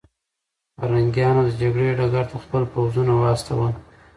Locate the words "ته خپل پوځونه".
2.31-3.13